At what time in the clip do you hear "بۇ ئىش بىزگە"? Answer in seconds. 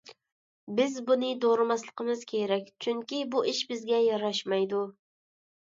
3.37-4.05